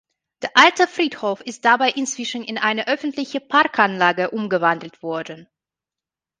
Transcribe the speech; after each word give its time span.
Der 0.41 0.57
alte 0.57 0.87
Friedhof 0.87 1.41
ist 1.41 1.63
dabei 1.63 1.91
inzwischen 1.91 2.43
in 2.43 2.57
eine 2.57 2.87
öffentliche 2.87 3.39
Parkanlage 3.39 4.31
umgewandelt 4.31 5.03
worden. 5.03 5.47